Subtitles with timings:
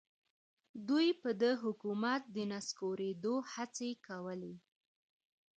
[0.87, 4.55] دوی به د حکومت د نسکورېدو هڅې کولې.